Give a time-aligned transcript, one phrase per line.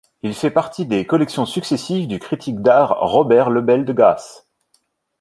[0.23, 4.47] Il fait partie des collections successives du critique d'art Robert Lebel et de Gas.